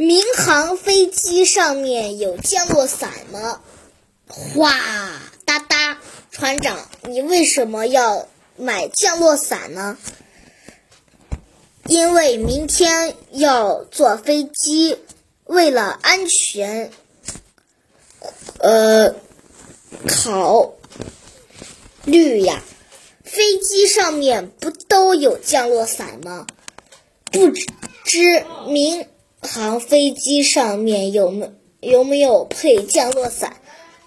[0.00, 3.60] 民航飞机上面有降落伞吗？
[4.28, 4.72] 哗
[5.44, 5.98] 哒哒，
[6.30, 8.26] 船长，你为什么要
[8.56, 9.98] 买降落伞呢？
[11.84, 14.96] 因为明天要坐飞机，
[15.44, 16.90] 为了安全，
[18.60, 19.14] 呃，
[20.08, 20.72] 考
[22.06, 22.62] 虑呀。
[23.22, 26.46] 飞机上面不都有降落伞吗？
[27.30, 29.06] 不知明
[29.42, 31.50] 航飞机上面有没
[31.80, 33.56] 有没有配降落伞？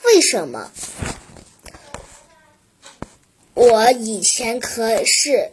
[0.06, 0.72] 为什么？
[3.56, 5.52] 我以前可是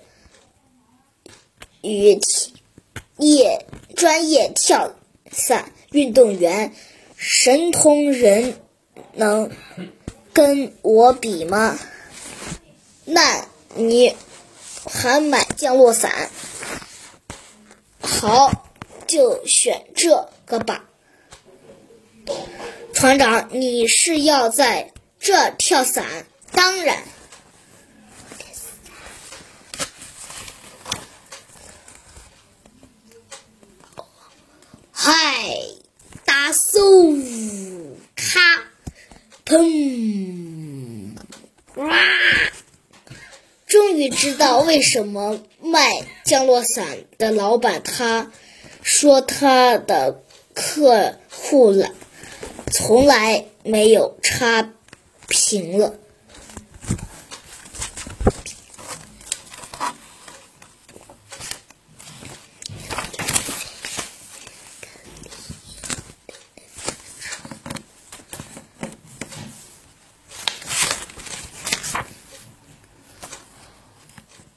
[1.83, 2.19] 与
[3.17, 4.93] 业专业跳
[5.31, 6.75] 伞运动员，
[7.17, 8.59] 神通人
[9.15, 9.51] 能
[10.33, 11.79] 跟我比吗？
[13.05, 14.17] 那你
[14.85, 16.31] 还买降落伞？
[18.01, 18.70] 好，
[19.11, 20.85] 就选这个吧。
[22.95, 26.27] 船长，你是要在这跳伞？
[26.53, 27.03] 当然。
[34.93, 35.13] 嗨，
[36.25, 38.63] 大嗖，咔，
[39.45, 41.17] 砰，
[41.75, 41.99] 哇！
[43.67, 48.31] 终于知道为什么卖降落伞的老板他
[48.83, 50.23] 说他的
[50.55, 51.93] 客户来
[52.71, 54.71] 从来没有差
[55.29, 55.95] 评了。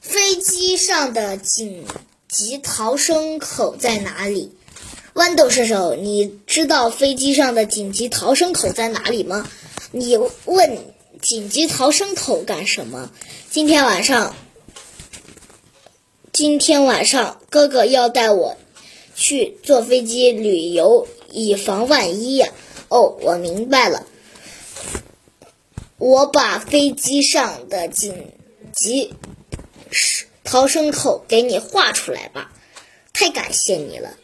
[0.00, 1.84] 飞机上的警
[2.34, 4.50] 急逃生口在哪里？
[5.14, 9.48] 豌豆射手，你知道飞机上的紧急逃生口在哪里吗？
[9.92, 10.84] 你问
[11.22, 13.12] 紧急逃生口干什么？
[13.50, 14.34] 今天晚上，
[16.32, 18.56] 今天晚上哥哥要带我
[19.14, 22.48] 去坐飞机旅游，以防万一呀。
[22.88, 24.04] 哦，我明白了。
[25.98, 28.32] 我把飞机上的紧
[28.74, 29.14] 急
[30.44, 32.52] 逃生口给你画出来吧，
[33.12, 34.16] 太感谢你了。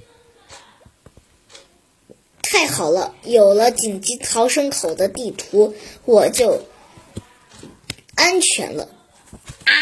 [2.42, 6.62] 太好了，有了紧急逃生口的地图，我就
[8.16, 8.88] 安全了。
[9.64, 9.72] 啊！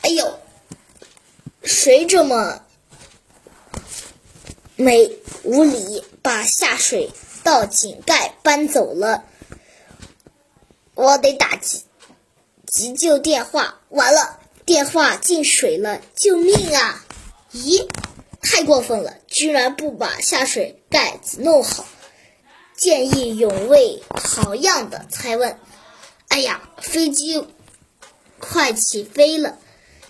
[0.00, 0.38] 哎呦，
[1.62, 2.64] 谁这么
[4.76, 7.10] 没无理，把下水
[7.44, 9.24] 道井盖搬走了？
[10.94, 11.84] 我得打急
[12.70, 13.80] 急救电话。
[13.88, 17.04] 完了，电话进水了，救命啊！
[17.52, 17.86] 咦？
[18.40, 21.84] 太过分了，居然不把下水盖子弄好！
[22.76, 25.04] 见义勇为，好样的！
[25.10, 25.58] 才问，
[26.28, 27.46] 哎呀，飞机
[28.38, 29.58] 快起飞了，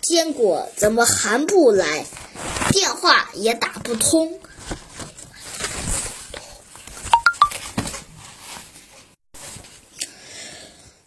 [0.01, 2.05] 坚果怎么还不来？
[2.71, 4.39] 电话也打不通。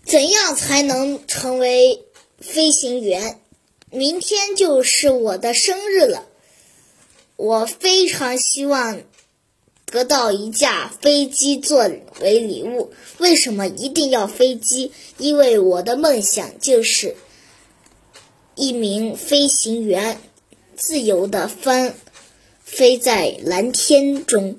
[0.05, 2.07] 怎样才能成为
[2.41, 3.39] 飞行员？
[3.91, 6.27] 明天就是我的生日了。
[7.37, 9.03] 我非常希望
[9.85, 12.95] 得到一架飞机作为礼物。
[13.19, 14.91] 为什么一定要飞机？
[15.19, 17.15] 因为我的梦想就是
[18.55, 20.19] 一名飞行员，
[20.75, 21.95] 自由的翻
[22.63, 24.57] 飞在蓝天中。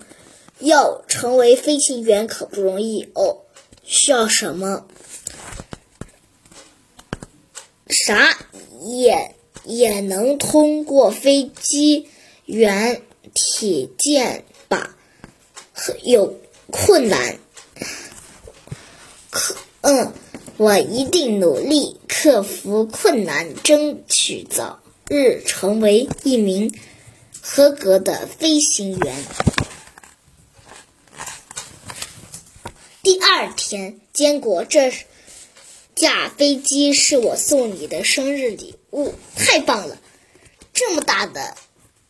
[0.60, 3.40] 要成为飞行员可不容易哦，
[3.84, 4.86] 需要什么？
[7.96, 8.38] 啥
[8.82, 12.10] 也也能通过飞机。
[12.46, 13.02] 员
[13.34, 14.96] 体检吧，
[16.04, 16.40] 有
[16.70, 17.40] 困难，
[19.32, 20.14] 可嗯，
[20.58, 24.80] 我一定努力克服困难，争取早
[25.10, 26.72] 日成为一名
[27.42, 29.24] 合格的飞行员。
[33.02, 34.94] 第二天，坚果，这
[35.96, 39.98] 架飞机是我送你的生日礼物，太棒了！
[40.74, 41.56] 这么大的。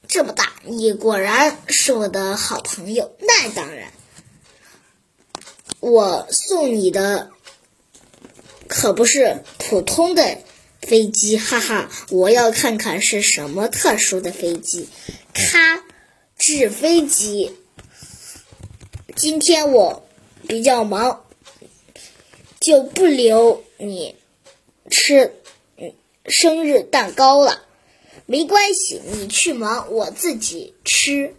[0.07, 3.17] 这么大，你果然是我的好朋友。
[3.19, 3.91] 那当然，
[5.79, 7.31] 我送你的
[8.67, 10.37] 可不是普通的
[10.81, 11.89] 飞机，哈哈！
[12.11, 14.87] 我要看看是什么特殊的飞机。
[15.33, 15.83] 咔，
[16.37, 17.55] 纸飞机。
[19.15, 20.07] 今天我
[20.47, 21.24] 比较忙，
[22.65, 24.15] 就不留你
[24.89, 25.35] 吃
[26.25, 27.61] 生日蛋糕了。
[28.25, 31.35] 没关系，你去忙，我自己吃。